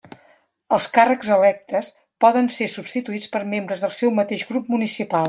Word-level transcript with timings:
Els 0.77 0.85
càrrecs 0.95 1.29
electes 1.35 1.91
poden 2.25 2.49
ser 2.57 2.69
substituïts 2.77 3.29
per 3.37 3.43
membres 3.53 3.85
del 3.87 3.95
seu 3.99 4.15
mateix 4.23 4.47
grup 4.55 4.73
municipal. 4.79 5.19